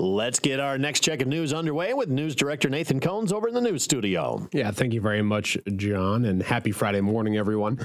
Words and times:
Let's 0.00 0.38
get 0.38 0.60
our 0.60 0.78
next 0.78 1.00
check 1.00 1.22
of 1.22 1.26
news 1.26 1.52
underway 1.52 1.92
with 1.92 2.08
news 2.08 2.36
director 2.36 2.68
Nathan 2.68 3.00
Cones 3.00 3.32
over 3.32 3.48
in 3.48 3.54
the 3.54 3.60
news 3.60 3.82
studio. 3.82 4.48
Yeah, 4.52 4.70
thank 4.70 4.92
you 4.94 5.00
very 5.00 5.22
much, 5.22 5.58
John, 5.74 6.24
and 6.24 6.40
happy 6.40 6.70
Friday 6.70 7.00
morning, 7.00 7.36
everyone. 7.36 7.80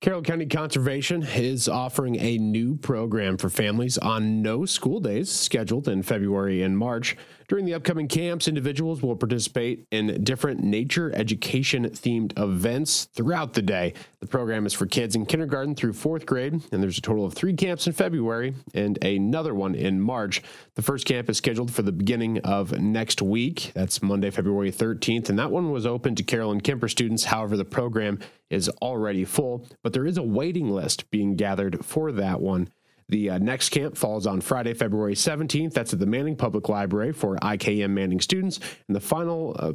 Carroll 0.00 0.22
County 0.22 0.46
Conservation 0.46 1.24
is 1.24 1.68
offering 1.68 2.14
a 2.20 2.38
new 2.38 2.76
program 2.76 3.36
for 3.36 3.50
families 3.50 3.98
on 3.98 4.42
no 4.42 4.64
school 4.64 5.00
days 5.00 5.28
scheduled 5.28 5.88
in 5.88 6.04
February 6.04 6.62
and 6.62 6.78
March. 6.78 7.16
During 7.46 7.66
the 7.66 7.74
upcoming 7.74 8.08
camps, 8.08 8.48
individuals 8.48 9.02
will 9.02 9.16
participate 9.16 9.86
in 9.90 10.24
different 10.24 10.62
nature 10.62 11.12
education 11.14 11.84
themed 11.84 12.38
events 12.38 13.04
throughout 13.12 13.52
the 13.52 13.60
day. 13.60 13.92
The 14.20 14.26
program 14.26 14.64
is 14.64 14.72
for 14.72 14.86
kids 14.86 15.14
in 15.14 15.26
kindergarten 15.26 15.74
through 15.74 15.92
fourth 15.92 16.24
grade, 16.24 16.54
and 16.72 16.82
there's 16.82 16.96
a 16.96 17.02
total 17.02 17.26
of 17.26 17.34
three 17.34 17.52
camps 17.52 17.86
in 17.86 17.92
February 17.92 18.54
and 18.72 19.02
another 19.04 19.54
one 19.54 19.74
in 19.74 20.00
March. 20.00 20.42
The 20.74 20.82
first 20.82 21.06
camp 21.06 21.28
is 21.28 21.36
scheduled 21.36 21.70
for 21.70 21.82
the 21.82 21.92
beginning 21.92 22.38
of 22.38 22.80
next 22.80 23.20
week. 23.20 23.72
That's 23.74 24.02
Monday, 24.02 24.30
February 24.30 24.72
13th, 24.72 25.28
and 25.28 25.38
that 25.38 25.50
one 25.50 25.70
was 25.70 25.84
open 25.84 26.14
to 26.14 26.22
Carolyn 26.22 26.62
Kuemper 26.62 26.88
students. 26.88 27.24
However, 27.24 27.58
the 27.58 27.64
program 27.66 28.20
is 28.48 28.70
already 28.80 29.24
full, 29.24 29.66
but 29.82 29.92
there 29.92 30.06
is 30.06 30.16
a 30.16 30.22
waiting 30.22 30.70
list 30.70 31.10
being 31.10 31.36
gathered 31.36 31.84
for 31.84 32.10
that 32.12 32.40
one. 32.40 32.70
The 33.08 33.30
uh, 33.30 33.38
next 33.38 33.70
camp 33.70 33.96
falls 33.96 34.26
on 34.26 34.40
Friday, 34.40 34.74
February 34.74 35.14
17th. 35.14 35.72
That's 35.72 35.92
at 35.92 35.98
the 35.98 36.06
Manning 36.06 36.36
Public 36.36 36.68
Library 36.68 37.12
for 37.12 37.36
IKM 37.36 37.90
Manning 37.90 38.20
students. 38.20 38.60
And 38.88 38.96
the 38.96 39.00
final 39.00 39.54
uh, 39.58 39.72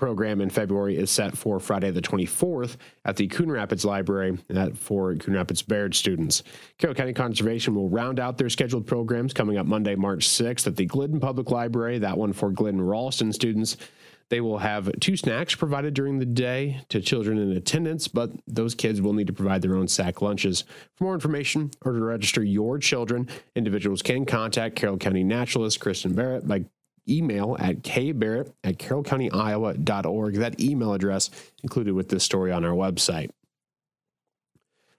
program 0.00 0.40
in 0.40 0.48
February 0.48 0.96
is 0.96 1.10
set 1.10 1.36
for 1.36 1.60
Friday 1.60 1.90
the 1.90 2.00
24th 2.00 2.76
at 3.04 3.16
the 3.16 3.28
Coon 3.28 3.52
Rapids 3.52 3.84
Library 3.84 4.38
for 4.74 5.14
Coon 5.16 5.34
Rapids 5.34 5.62
Bayard 5.62 5.94
students. 5.94 6.42
Carroll 6.78 6.94
County 6.94 7.12
Conservation 7.12 7.74
will 7.74 7.90
round 7.90 8.18
out 8.18 8.38
their 8.38 8.48
scheduled 8.48 8.86
programs 8.86 9.34
coming 9.34 9.58
up 9.58 9.66
Monday, 9.66 9.94
March 9.94 10.26
6th 10.26 10.66
at 10.66 10.76
the 10.76 10.86
Glidden 10.86 11.20
Public 11.20 11.50
Library, 11.50 11.98
that 11.98 12.16
one 12.16 12.32
for 12.32 12.50
Glidden 12.50 12.80
Ralston 12.80 13.32
students. 13.32 13.76
They 14.30 14.40
will 14.40 14.58
have 14.58 14.88
two 15.00 15.16
snacks 15.16 15.56
provided 15.56 15.92
during 15.92 16.20
the 16.20 16.24
day 16.24 16.82
to 16.88 17.00
children 17.00 17.36
in 17.36 17.50
attendance, 17.50 18.06
but 18.06 18.30
those 18.46 18.76
kids 18.76 19.02
will 19.02 19.12
need 19.12 19.26
to 19.26 19.32
provide 19.32 19.60
their 19.60 19.74
own 19.74 19.88
sack 19.88 20.22
lunches. 20.22 20.64
For 20.96 21.04
more 21.04 21.14
information 21.14 21.72
or 21.84 21.92
to 21.92 22.00
register 22.00 22.42
your 22.42 22.78
children, 22.78 23.28
individuals 23.56 24.02
can 24.02 24.24
contact 24.24 24.76
Carroll 24.76 24.98
County 24.98 25.24
Naturalist 25.24 25.80
Kristen 25.80 26.14
Barrett 26.14 26.46
by 26.46 26.64
email 27.08 27.56
at 27.58 27.82
kbarrett 27.82 28.52
at 28.62 28.78
carrollcountyiowa.org. 28.78 30.34
That 30.36 30.60
email 30.60 30.94
address 30.94 31.30
included 31.64 31.94
with 31.94 32.08
this 32.08 32.22
story 32.22 32.52
on 32.52 32.64
our 32.64 32.74
website. 32.74 33.30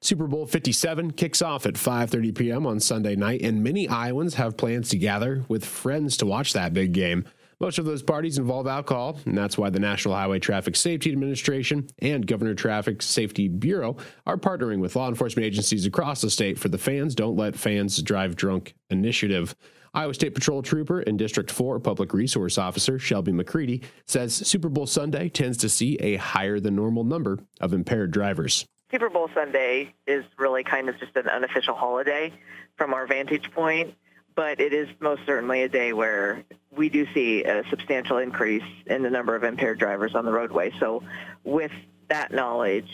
Super 0.02 0.28
Bowl 0.28 0.46
57 0.46 1.12
kicks 1.12 1.42
off 1.42 1.66
at 1.66 1.76
5:30 1.76 2.36
p.m. 2.36 2.66
on 2.66 2.80
Sunday 2.82 3.16
night 3.16 3.42
and 3.44 3.64
many 3.64 3.88
Iowans 3.88 4.34
have 4.34 4.58
plans 4.58 4.90
to 4.90 4.98
gather 4.98 5.46
with 5.48 5.64
friends 5.64 6.18
to 6.18 6.26
watch 6.26 6.52
that 6.52 6.74
big 6.74 6.92
game. 6.92 7.24
Most 7.62 7.78
of 7.78 7.86
those 7.86 8.02
parties 8.02 8.40
involve 8.40 8.66
alcohol, 8.66 9.20
and 9.28 9.38
that's 9.38 9.56
why 9.56 9.70
the 9.70 9.80
National 9.80 10.16
Highway 10.16 10.40
Traffic 10.40 10.76
Safety 10.76 11.12
Administration 11.12 11.86
and 12.00 12.26
Governor 12.26 12.56
Traffic 12.56 13.04
Safety 13.04 13.48
Bureau 13.48 13.98
are 14.26 14.36
partnering 14.36 14.80
with 14.80 14.96
law 14.96 15.08
enforcement 15.08 15.46
agencies 15.46 15.86
across 15.86 16.22
the 16.22 16.32
state 16.32 16.58
for 16.58 16.70
the 16.70 16.80
Fans 16.80 17.14
Don't 17.14 17.36
Let 17.36 17.56
Fans 17.56 18.02
Drive 18.02 18.36
Drunk 18.36 18.74
initiative. 18.90 19.56
Iowa 19.94 20.16
State 20.16 20.34
Patrol 20.34 20.64
Trooper 20.64 21.02
and 21.02 21.20
District 21.20 21.52
4 21.52 21.80
Public 21.82 22.16
Resource 22.16 22.58
Officer 22.58 22.98
Shelby 22.98 23.32
McCready 23.32 23.84
says 24.08 24.34
Super 24.34 24.68
Bowl 24.68 24.88
Sunday 24.88 25.30
tends 25.30 25.60
to 25.60 25.70
see 25.70 25.98
a 25.98 26.16
higher 26.16 26.60
than 26.60 26.76
normal 26.76 27.04
number 27.04 27.38
of 27.60 27.74
impaired 27.74 28.10
drivers. 28.10 28.66
Super 28.90 29.12
Bowl 29.12 29.30
Sunday 29.36 29.94
is 30.08 30.26
really 30.40 30.64
kind 30.64 30.90
of 30.90 30.98
just 31.00 31.16
an 31.16 31.28
unofficial 31.28 31.76
holiday 31.76 32.34
from 32.76 32.92
our 32.96 33.06
vantage 33.06 33.52
point 33.52 33.94
but 34.42 34.60
it 34.60 34.74
is 34.74 34.88
most 35.00 35.22
certainly 35.28 35.62
a 35.62 35.70
day 35.70 35.94
where 35.94 36.44
we 36.76 36.90
do 36.90 37.06
see 37.14 37.44
a 37.44 37.64
substantial 37.70 38.18
increase 38.18 38.64
in 38.88 39.04
the 39.04 39.10
number 39.12 39.36
of 39.36 39.44
impaired 39.44 39.78
drivers 39.78 40.16
on 40.16 40.26
the 40.26 40.32
roadway. 40.32 40.72
So 40.80 41.04
with 41.44 41.72
that 42.08 42.32
knowledge, 42.32 42.90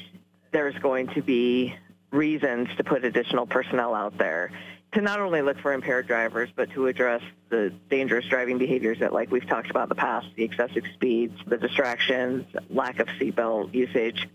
there's 0.52 0.78
going 0.80 1.08
to 1.14 1.22
be 1.22 1.74
reasons 2.12 2.68
to 2.76 2.84
put 2.84 3.06
additional 3.06 3.46
personnel 3.48 3.96
out 3.96 4.18
there 4.18 4.52
to 4.92 5.00
not 5.00 5.22
only 5.22 5.42
look 5.42 5.58
for 5.62 5.72
impaired 5.72 6.06
drivers, 6.06 6.50
but 6.54 6.70
to 6.72 6.88
address 6.88 7.22
the 7.48 7.74
dangerous 7.90 8.26
driving 8.26 8.58
behaviors 8.58 9.00
that, 9.00 9.14
like 9.14 9.32
we've 9.32 9.48
talked 9.48 9.70
about 9.70 9.84
in 9.84 9.90
the 9.90 9.96
past, 9.96 10.28
the 10.36 10.44
excessive 10.44 10.84
speeds, 10.96 11.40
the 11.48 11.56
distractions, 11.56 12.44
lack 12.70 13.00
of 13.00 13.08
seatbelt 13.22 13.74
usage. 13.74 14.28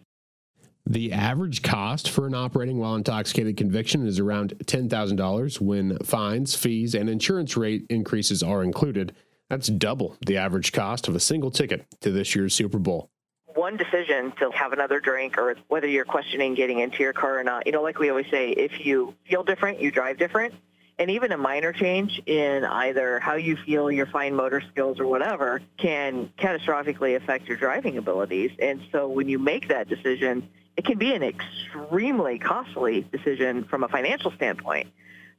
The 0.84 1.12
average 1.12 1.62
cost 1.62 2.10
for 2.10 2.26
an 2.26 2.34
operating 2.34 2.78
while 2.78 2.97
intoxicated 2.97 3.56
conviction 3.56 4.04
is 4.04 4.19
around 4.19 4.54
$10,000 4.65 5.60
when 5.60 5.97
fines, 5.98 6.56
fees, 6.56 6.94
and 6.94 7.09
insurance 7.09 7.56
rate 7.56 7.87
increases 7.88 8.43
are 8.43 8.65
included. 8.65 9.15
That's 9.48 9.69
double 9.69 10.16
the 10.26 10.38
average 10.38 10.72
cost 10.72 11.06
of 11.06 11.15
a 11.15 11.21
single 11.21 11.53
ticket 11.53 11.87
to 12.00 12.10
this 12.10 12.34
year's 12.34 12.54
Super 12.54 12.78
Bowl. 12.78 13.10
One 13.54 13.76
decision 13.76 14.32
to 14.41 14.50
have 14.50 14.72
another 14.72 14.98
drink 14.98 15.38
or 15.38 15.54
whether 15.69 15.87
you're 15.87 16.04
questioning 16.04 16.54
getting 16.54 16.81
into 16.81 17.03
your 17.03 17.12
car 17.12 17.38
or 17.38 17.44
not, 17.44 17.66
you 17.66 17.72
know, 17.72 17.82
like 17.82 17.98
we 17.98 18.10
always 18.10 18.31
say, 18.31 18.50
if 18.50 18.84
you 18.84 19.15
feel 19.28 19.44
different, 19.44 19.81
you 19.81 19.91
drive 19.92 20.19
different. 20.19 20.54
And 20.98 21.10
even 21.10 21.32
a 21.32 21.38
minor 21.38 21.72
change 21.72 22.21
in 22.26 22.65
either 22.65 23.21
how 23.21 23.34
you 23.34 23.56
feel, 23.65 23.91
your 23.91 24.06
fine 24.06 24.34
motor 24.34 24.62
skills 24.71 24.98
or 24.98 25.06
whatever 25.06 25.62
can 25.76 26.31
catastrophically 26.38 27.16
affect 27.16 27.47
your 27.47 27.56
driving 27.56 27.98
abilities. 27.98 28.50
And 28.59 28.81
so 28.91 29.09
when 29.09 29.28
you 29.28 29.38
make 29.38 29.69
that 29.69 29.88
decision, 29.88 30.48
it 30.82 30.87
can 30.87 30.98
be 30.98 31.15
an 31.15 31.22
extremely 31.22 32.41
costly 32.41 33.03
decision 33.12 33.62
from 33.65 33.84
a 33.84 33.88
financial 33.88 34.32
standpoint. 34.32 34.88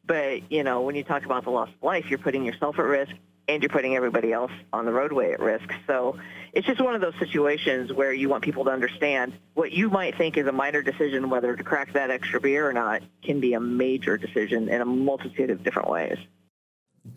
But, 0.05 0.49
you 0.49 0.63
know, 0.63 0.81
when 0.83 0.95
you 0.95 1.03
talk 1.03 1.25
about 1.25 1.43
the 1.43 1.49
loss 1.49 1.67
of 1.67 1.83
life, 1.83 2.05
you're 2.09 2.19
putting 2.19 2.45
yourself 2.45 2.79
at 2.79 2.85
risk 2.85 3.11
and 3.49 3.61
you're 3.61 3.69
putting 3.69 3.93
everybody 3.97 4.31
else 4.31 4.53
on 4.71 4.85
the 4.85 4.93
roadway 4.93 5.33
at 5.33 5.41
risk. 5.41 5.69
So 5.85 6.17
it's 6.53 6.65
just 6.65 6.79
one 6.79 6.95
of 6.95 7.01
those 7.01 7.15
situations 7.19 7.91
where 7.91 8.13
you 8.13 8.29
want 8.29 8.41
people 8.41 8.63
to 8.63 8.71
understand 8.71 9.33
what 9.53 9.73
you 9.73 9.89
might 9.89 10.17
think 10.17 10.37
is 10.37 10.47
a 10.47 10.53
minor 10.53 10.81
decision, 10.81 11.29
whether 11.29 11.57
to 11.57 11.63
crack 11.63 11.91
that 11.91 12.09
extra 12.09 12.39
beer 12.39 12.65
or 12.65 12.71
not, 12.71 13.01
can 13.21 13.41
be 13.41 13.53
a 13.53 13.59
major 13.59 14.17
decision 14.17 14.69
in 14.69 14.79
a 14.79 14.85
multitude 14.85 15.49
of 15.49 15.61
different 15.61 15.89
ways. 15.89 16.17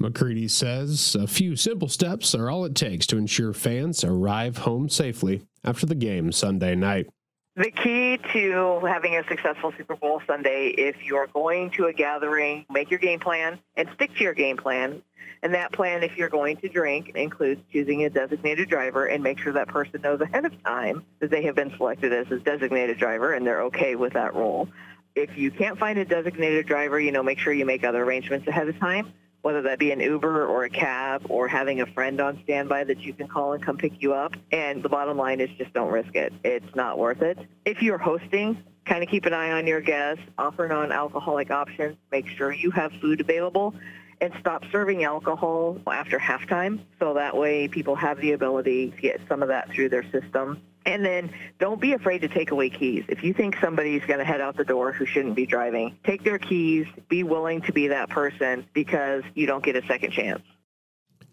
McCready 0.01 0.49
says 0.49 1.15
a 1.15 1.29
few 1.29 1.55
simple 1.55 1.89
steps 1.89 2.35
are 2.35 2.51
all 2.51 2.65
it 2.65 2.75
takes 2.75 3.07
to 3.07 3.19
ensure 3.19 3.53
fans 3.53 4.03
arrive 4.03 4.59
home 4.59 4.89
safely 4.89 5.43
after 5.63 5.87
the 5.87 5.95
game 5.95 6.33
Sunday 6.33 6.75
night. 6.75 7.09
The 7.57 7.71
key 7.71 8.19
to 8.35 8.81
having 8.81 9.17
a 9.17 9.27
successful 9.27 9.73
Super 9.79 9.97
Bowl 9.97 10.21
Sunday, 10.27 10.75
if 10.77 11.03
you're 11.03 11.27
going 11.27 11.71
to 11.71 11.87
a 11.87 11.93
gathering, 11.95 12.67
make 12.69 12.91
your 12.91 12.99
game 12.99 13.19
plan 13.19 13.59
and 13.77 13.89
stick 13.95 14.15
to 14.17 14.23
your 14.23 14.35
game 14.35 14.59
plan. 14.59 15.01
And 15.43 15.55
that 15.55 15.73
plan, 15.73 16.03
if 16.03 16.19
you're 16.19 16.29
going 16.29 16.59
to 16.59 16.69
drink, 16.69 17.13
includes 17.15 17.63
choosing 17.73 18.05
a 18.05 18.11
designated 18.11 18.69
driver 18.69 19.07
and 19.07 19.23
make 19.23 19.39
sure 19.39 19.55
that 19.55 19.69
person 19.69 20.03
knows 20.03 20.21
ahead 20.21 20.45
of 20.45 20.53
time 20.65 21.07
that 21.21 21.31
they 21.31 21.45
have 21.45 21.55
been 21.55 21.75
selected 21.79 22.13
as 22.13 22.31
a 22.31 22.39
designated 22.39 22.99
driver 22.99 23.33
and 23.33 23.47
they're 23.47 23.63
okay 23.63 23.97
with 23.97 24.13
that 24.13 24.35
role. 24.35 24.69
If 25.15 25.39
you 25.39 25.51
can't 25.51 25.79
find 25.79 25.99
a 25.99 26.05
designated 26.05 26.67
driver, 26.67 27.01
you 27.01 27.11
know, 27.11 27.23
make 27.23 27.39
sure 27.39 27.55
you 27.55 27.65
make 27.65 27.85
other 27.85 28.03
arrangements 28.03 28.47
ahead 28.47 28.69
of 28.69 28.79
time 28.79 29.15
whether 29.43 29.63
that 29.63 29.79
be 29.79 29.93
an 29.93 30.01
Uber 30.01 30.47
or 30.47 30.65
a 30.65 30.71
cab 30.71 31.27
or 31.29 31.47
having 31.49 31.81
a 31.81 31.87
friend 31.87 32.21
on 32.21 32.41
standby 32.45 32.85
that 32.85 33.01
you 33.01 33.13
can 33.13 33.29
call 33.29 33.53
and 33.53 33.63
come 33.65 33.77
pick 33.77 34.03
you 34.03 34.13
up. 34.13 34.35
And 34.51 34.83
the 34.83 34.89
bottom 34.89 35.17
line 35.17 35.41
is 35.41 35.51
just 35.57 35.73
don't 35.73 35.93
risk 35.93 36.15
it. 36.15 36.33
It's 36.45 36.75
not 36.75 36.99
worth 36.99 37.23
it. 37.23 37.39
If 37.65 37.83
you're 37.83 37.99
hosting, 37.99 38.63
kind 38.85 39.03
of 39.03 39.09
keep 39.09 39.27
an 39.27 39.35
eye 39.35 39.53
on 39.53 39.67
your 39.67 39.81
guests, 39.81 40.23
offer 40.39 40.67
non-alcoholic 40.67 41.51
options, 41.51 41.97
make 42.11 42.27
sure 42.29 42.53
you 42.53 42.71
have 42.71 42.93
food 43.01 43.21
available, 43.21 43.75
and 44.21 44.33
stop 44.41 44.63
serving 44.73 45.05
alcohol 45.05 45.79
after 45.87 46.19
halftime 46.19 46.81
so 46.99 47.15
that 47.15 47.37
way 47.37 47.69
people 47.69 47.95
have 47.95 48.21
the 48.21 48.33
ability 48.33 48.91
to 48.91 49.01
get 49.01 49.21
some 49.29 49.43
of 49.43 49.49
that 49.49 49.71
through 49.71 49.89
their 49.89 50.05
system 50.11 50.61
and 50.87 51.05
then 51.05 51.31
don't 51.59 51.81
be 51.81 51.93
afraid 51.93 52.21
to 52.21 52.29
take 52.29 52.53
away 52.53 52.71
keys. 52.71 53.05
If 53.09 53.23
you 53.25 53.35
think 53.35 53.57
somebody's 53.61 54.05
going 54.05 54.21
to 54.21 54.25
head 54.25 54.41
out 54.41 54.57
the 54.57 54.65
door 54.65 54.93
who 54.93 55.05
shouldn't 55.05 55.35
be 55.35 55.45
driving, 55.45 55.99
take 56.05 56.23
their 56.23 56.39
keys. 56.39 56.87
Be 57.09 57.25
willing 57.25 57.61
to 57.63 57.73
be 57.73 57.89
that 57.89 58.09
person 58.09 58.67
because 58.73 59.25
you 59.35 59.47
don't 59.47 59.65
get 59.65 59.77
a 59.77 59.85
second 59.87 60.13
chance. 60.13 60.43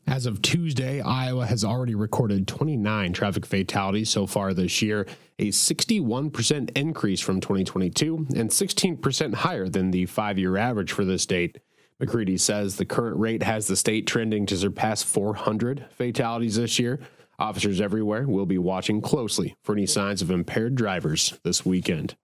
As 0.06 0.25
of 0.25 0.41
Tuesday, 0.41 1.00
Iowa 1.00 1.45
has 1.45 1.63
already 1.63 1.95
recorded 1.95 2.47
29 2.47 3.13
traffic 3.13 3.45
fatalities 3.45 4.09
so 4.09 4.27
far 4.27 4.53
this 4.53 4.81
year, 4.81 5.07
a 5.39 5.47
61% 5.47 6.75
increase 6.75 7.21
from 7.21 7.39
2022 7.39 8.27
and 8.35 8.50
16% 8.50 9.33
higher 9.33 9.69
than 9.69 9.91
the 9.91 10.06
five 10.07 10.38
year 10.38 10.57
average 10.57 10.91
for 10.91 11.06
the 11.06 11.18
state. 11.18 11.59
McCready 12.03 12.38
says 12.38 12.75
the 12.75 12.83
current 12.83 13.17
rate 13.17 13.44
has 13.44 13.67
the 13.67 13.77
state 13.77 14.05
trending 14.05 14.45
to 14.47 14.57
surpass 14.57 15.01
400 15.01 15.85
fatalities 15.91 16.57
this 16.57 16.77
year. 16.77 17.00
Officers 17.39 17.79
everywhere 17.79 18.27
will 18.27 18.45
be 18.45 18.57
watching 18.57 19.00
closely 19.00 19.55
for 19.63 19.71
any 19.71 19.85
signs 19.85 20.21
of 20.21 20.29
impaired 20.29 20.75
drivers 20.75 21.39
this 21.45 21.65
weekend. 21.65 22.17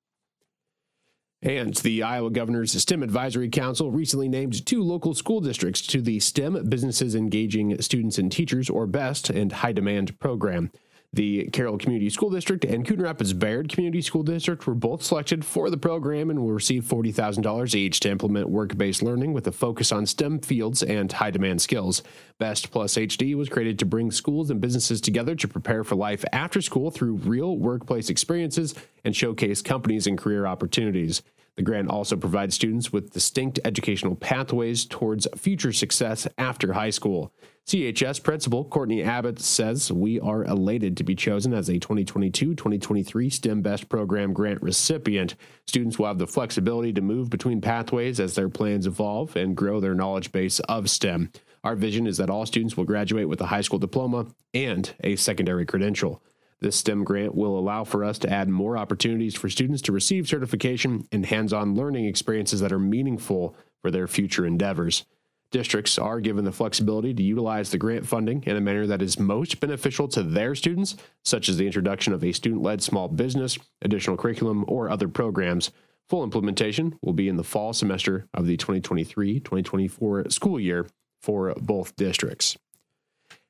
And 1.41 1.73
the 1.75 2.03
Iowa 2.03 2.29
Governor's 2.29 2.73
STEM 2.73 3.03
Advisory 3.03 3.47
Council 3.47 3.89
recently 3.89 4.27
named 4.27 4.65
two 4.65 4.83
local 4.83 5.13
school 5.13 5.39
districts 5.39 5.79
to 5.87 6.01
the 6.01 6.19
STEM 6.19 6.67
Businesses 6.67 7.15
Engaging 7.15 7.81
Students 7.81 8.17
and 8.17 8.29
Teachers, 8.29 8.69
or 8.69 8.85
BEST, 8.85 9.29
and 9.29 9.53
High 9.53 9.71
Demand 9.71 10.19
program. 10.19 10.71
The 11.11 11.50
Carroll 11.51 11.79
Community 11.79 12.11
School 12.11 12.29
District 12.29 12.63
and 12.65 12.85
Coon 12.85 13.01
Rapids 13.01 13.33
Bayard 13.33 13.67
Community 13.67 14.00
School 14.00 14.21
District 14.21 14.67
were 14.67 14.75
both 14.75 15.01
selected 15.01 15.44
for 15.44 15.71
the 15.71 15.77
program 15.77 16.29
and 16.29 16.39
will 16.39 16.51
receive 16.51 16.83
$40,000 16.83 17.73
each 17.73 18.00
to 18.01 18.11
implement 18.11 18.47
work 18.47 18.77
based 18.77 19.01
learning 19.01 19.33
with 19.33 19.47
a 19.47 19.51
focus 19.51 19.91
on 19.91 20.06
STEM 20.06 20.39
fields 20.41 20.83
and 20.83 21.11
high 21.11 21.31
demand 21.31 21.63
skills. 21.63 22.03
Best 22.38 22.69
Plus 22.69 22.94
HD 22.94 23.33
was 23.33 23.50
created 23.50 23.79
to 23.79 23.88
bring 23.88 24.11
schools 24.11 24.51
and 24.51 24.61
businesses 24.61 25.01
together 25.01 25.33
to 25.33 25.47
prepare 25.47 25.83
for 25.83 25.95
life 25.95 26.23
after 26.31 26.61
school 26.61 26.91
through 26.91 27.15
real 27.15 27.57
workplace 27.57 28.11
experiences 28.11 28.75
and 29.03 29.15
showcase 29.15 29.63
companies 29.63 30.06
and 30.06 30.15
career 30.15 30.45
opportunities. 30.45 31.23
The 31.55 31.63
grant 31.63 31.89
also 31.89 32.15
provides 32.15 32.55
students 32.55 32.91
with 32.93 33.11
distinct 33.11 33.59
educational 33.65 34.15
pathways 34.15 34.85
towards 34.85 35.27
future 35.35 35.73
success 35.73 36.27
after 36.37 36.73
high 36.73 36.89
school. 36.89 37.33
CHS 37.69 38.23
principal 38.23 38.65
Courtney 38.65 39.03
Abbott 39.03 39.39
says, 39.39 39.91
We 39.91 40.19
are 40.19 40.43
elated 40.43 40.97
to 40.97 41.03
be 41.03 41.13
chosen 41.13 41.53
as 41.53 41.69
a 41.69 41.77
2022 41.77 42.55
2023 42.55 43.29
STEM 43.29 43.61
Best 43.61 43.89
Program 43.89 44.33
grant 44.33 44.61
recipient. 44.63 45.35
Students 45.67 45.99
will 45.99 46.07
have 46.07 46.17
the 46.17 46.25
flexibility 46.25 46.93
to 46.93 47.01
move 47.01 47.29
between 47.29 47.61
pathways 47.61 48.19
as 48.19 48.33
their 48.33 48.49
plans 48.49 48.87
evolve 48.87 49.35
and 49.35 49.55
grow 49.55 49.79
their 49.79 49.93
knowledge 49.93 50.31
base 50.31 50.59
of 50.61 50.89
STEM. 50.89 51.31
Our 51.63 51.75
vision 51.75 52.07
is 52.07 52.17
that 52.17 52.29
all 52.29 52.45
students 52.45 52.75
will 52.75 52.85
graduate 52.85 53.29
with 53.29 53.41
a 53.41 53.45
high 53.45 53.61
school 53.61 53.77
diploma 53.77 54.27
and 54.53 54.91
a 55.03 55.15
secondary 55.15 55.65
credential. 55.65 56.23
This 56.61 56.75
STEM 56.75 57.06
grant 57.06 57.35
will 57.35 57.57
allow 57.57 57.85
for 57.85 58.03
us 58.03 58.19
to 58.19 58.29
add 58.29 58.50
more 58.50 58.77
opportunities 58.77 59.35
for 59.35 59.50
students 59.50 59.81
to 59.83 59.94
receive 59.94 60.27
certification 60.27 61.07
and 61.11 61.25
hands 61.25 61.53
on 61.53 61.75
learning 61.75 62.06
experiences 62.06 62.59
that 62.59 62.73
are 62.73 62.79
meaningful 62.79 63.56
for 63.81 63.91
their 63.91 64.07
future 64.07 64.45
endeavors. 64.45 65.06
Districts 65.51 65.97
are 65.97 66.19
given 66.19 66.45
the 66.45 66.51
flexibility 66.51 67.13
to 67.13 67.23
utilize 67.23 67.71
the 67.71 67.77
grant 67.77 68.06
funding 68.06 68.44
in 68.44 68.56
a 68.56 68.61
manner 68.61 68.85
that 68.85 69.01
is 69.01 69.17
most 69.17 69.59
beneficial 69.59 70.07
to 70.09 70.21
their 70.21 70.53
students, 70.53 70.95
such 71.23 71.50
as 71.50 71.57
the 71.57 71.65
introduction 71.65 72.13
of 72.13 72.23
a 72.23 72.33
student 72.33 72.61
led 72.61 72.83
small 72.83 73.07
business, 73.07 73.57
additional 73.81 74.17
curriculum, 74.17 74.63
or 74.67 74.89
other 74.89 75.07
programs. 75.07 75.71
Full 76.09 76.23
implementation 76.23 77.00
will 77.01 77.13
be 77.13 77.29
in 77.29 77.38
the 77.38 77.44
fall 77.44 77.73
semester 77.73 78.27
of 78.33 78.45
the 78.45 78.57
2023 78.57 79.39
2024 79.39 80.29
school 80.29 80.59
year 80.59 80.85
for 81.21 81.53
both 81.59 81.95
districts. 81.95 82.57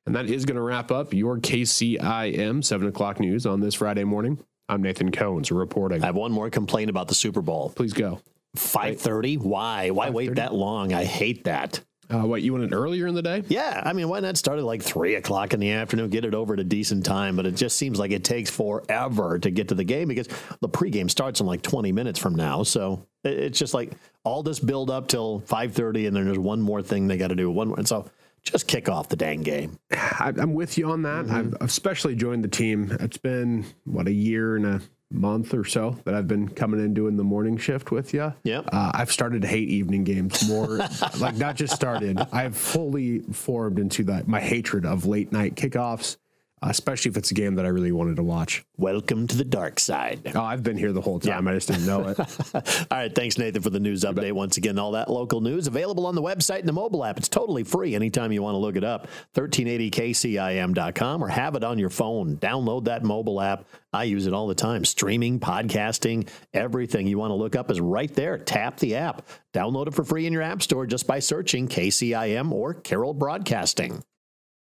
And 0.06 0.16
that 0.16 0.26
is 0.26 0.44
going 0.44 0.56
to 0.56 0.62
wrap 0.62 0.90
up 0.90 1.12
your 1.12 1.38
KCIM 1.38 2.64
7 2.64 2.88
o'clock 2.88 3.20
news 3.20 3.46
on 3.46 3.60
this 3.60 3.74
Friday 3.74 4.04
morning. 4.04 4.38
I'm 4.68 4.82
Nathan 4.82 5.12
Cones 5.12 5.50
reporting. 5.52 6.02
I 6.02 6.06
have 6.06 6.16
one 6.16 6.32
more 6.32 6.48
complaint 6.48 6.90
about 6.90 7.08
the 7.08 7.14
Super 7.14 7.42
Bowl. 7.42 7.72
Please 7.74 7.92
go. 7.92 8.20
5:30? 8.56 9.38
Why? 9.38 9.90
Why 9.90 10.10
wait 10.10 10.34
that 10.36 10.54
long? 10.54 10.92
I 10.92 11.04
hate 11.04 11.44
that. 11.44 11.80
Uh, 12.08 12.26
what, 12.26 12.42
you 12.42 12.52
want 12.52 12.64
it 12.64 12.74
earlier 12.74 13.06
in 13.06 13.14
the 13.14 13.22
day? 13.22 13.44
Yeah, 13.46 13.80
I 13.84 13.92
mean, 13.92 14.08
why 14.08 14.18
not 14.18 14.36
start 14.36 14.58
at 14.58 14.64
like 14.64 14.82
three 14.82 15.14
o'clock 15.14 15.54
in 15.54 15.60
the 15.60 15.70
afternoon, 15.70 16.10
get 16.10 16.24
it 16.24 16.34
over 16.34 16.54
at 16.54 16.60
a 16.60 16.64
decent 16.64 17.04
time? 17.04 17.36
But 17.36 17.46
it 17.46 17.54
just 17.54 17.76
seems 17.76 18.00
like 18.00 18.10
it 18.10 18.24
takes 18.24 18.50
forever 18.50 19.38
to 19.38 19.50
get 19.50 19.68
to 19.68 19.76
the 19.76 19.84
game 19.84 20.08
because 20.08 20.26
the 20.60 20.68
pregame 20.68 21.08
starts 21.08 21.40
in 21.40 21.46
like 21.46 21.62
20 21.62 21.92
minutes 21.92 22.18
from 22.18 22.34
now. 22.34 22.64
So 22.64 23.06
it's 23.22 23.58
just 23.58 23.74
like 23.74 23.92
all 24.24 24.42
this 24.42 24.58
build 24.58 24.90
up 24.90 25.06
till 25.06 25.40
5:30, 25.42 26.08
and 26.08 26.16
then 26.16 26.24
there's 26.24 26.38
one 26.38 26.60
more 26.60 26.82
thing 26.82 27.06
they 27.06 27.16
got 27.16 27.28
to 27.28 27.36
do. 27.36 27.48
One 27.48 27.68
more, 27.68 27.78
and 27.78 27.86
so 27.86 28.10
just 28.42 28.66
kick 28.66 28.88
off 28.88 29.08
the 29.08 29.16
dang 29.16 29.42
game. 29.42 29.78
I, 29.90 30.32
am 30.36 30.54
with 30.54 30.78
you 30.78 30.90
on 30.90 31.02
that. 31.02 31.26
Mm-hmm. 31.26 31.34
I've 31.34 31.54
especially 31.60 32.14
joined 32.14 32.44
the 32.44 32.48
team. 32.48 32.96
It's 33.00 33.18
been 33.18 33.64
what 33.84 34.08
a 34.08 34.12
year 34.12 34.56
and 34.56 34.66
a 34.66 34.80
month 35.12 35.54
or 35.54 35.64
so 35.64 35.98
that 36.04 36.14
I've 36.14 36.28
been 36.28 36.48
coming 36.48 36.78
in 36.78 36.94
doing 36.94 37.16
the 37.16 37.24
morning 37.24 37.56
shift 37.58 37.90
with 37.90 38.14
you. 38.14 38.32
Yeah, 38.44 38.60
uh, 38.72 38.92
I've 38.94 39.10
started 39.10 39.42
to 39.42 39.48
hate 39.48 39.68
evening 39.68 40.04
games 40.04 40.48
more. 40.48 40.78
like 41.18 41.36
not 41.36 41.56
just 41.56 41.74
started. 41.74 42.20
I've 42.32 42.56
fully 42.56 43.20
formed 43.20 43.78
into 43.78 44.04
that 44.04 44.28
my 44.28 44.40
hatred 44.40 44.86
of 44.86 45.06
late 45.06 45.32
night 45.32 45.56
kickoffs 45.56 46.16
Uh, 46.62 46.68
especially 46.68 47.10
if 47.10 47.16
it's 47.16 47.30
a 47.30 47.34
game 47.34 47.54
that 47.54 47.64
I 47.64 47.68
really 47.68 47.90
wanted 47.90 48.16
to 48.16 48.22
watch. 48.22 48.62
Welcome 48.76 49.26
to 49.28 49.36
the 49.36 49.44
dark 49.44 49.80
side. 49.80 50.30
Oh, 50.34 50.42
I've 50.42 50.62
been 50.62 50.76
here 50.76 50.92
the 50.92 51.00
whole 51.00 51.18
time. 51.18 51.46
Yeah. 51.46 51.52
I 51.52 51.54
just 51.54 51.68
didn't 51.68 51.86
know 51.86 52.08
it. 52.08 52.18
all 52.54 52.62
right. 52.90 53.14
Thanks, 53.14 53.38
Nathan, 53.38 53.62
for 53.62 53.70
the 53.70 53.80
news 53.80 54.04
update. 54.04 54.32
Once 54.32 54.58
again, 54.58 54.78
all 54.78 54.92
that 54.92 55.10
local 55.10 55.40
news 55.40 55.66
available 55.66 56.04
on 56.04 56.14
the 56.14 56.20
website 56.20 56.58
and 56.58 56.68
the 56.68 56.74
mobile 56.74 57.02
app. 57.02 57.16
It's 57.16 57.30
totally 57.30 57.64
free 57.64 57.94
anytime 57.94 58.30
you 58.30 58.42
want 58.42 58.54
to 58.54 58.58
look 58.58 58.76
it 58.76 58.84
up. 58.84 59.08
1380kcim.com 59.36 61.24
or 61.24 61.28
have 61.28 61.54
it 61.54 61.64
on 61.64 61.78
your 61.78 61.88
phone. 61.88 62.36
Download 62.36 62.84
that 62.84 63.04
mobile 63.04 63.40
app. 63.40 63.64
I 63.94 64.04
use 64.04 64.26
it 64.26 64.34
all 64.34 64.46
the 64.46 64.54
time. 64.54 64.84
Streaming, 64.84 65.40
podcasting, 65.40 66.28
everything 66.52 67.06
you 67.06 67.18
want 67.18 67.30
to 67.30 67.36
look 67.36 67.56
up 67.56 67.70
is 67.70 67.80
right 67.80 68.12
there. 68.14 68.36
Tap 68.36 68.78
the 68.78 68.96
app. 68.96 69.26
Download 69.54 69.86
it 69.86 69.94
for 69.94 70.04
free 70.04 70.26
in 70.26 70.32
your 70.34 70.42
app 70.42 70.60
store 70.60 70.84
just 70.86 71.06
by 71.06 71.20
searching 71.20 71.68
KCIM 71.68 72.52
or 72.52 72.74
Carroll 72.74 73.14
Broadcasting. 73.14 74.02